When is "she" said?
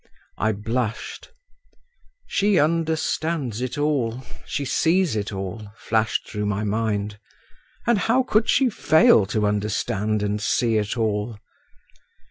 2.25-2.57, 4.47-4.65, 8.49-8.67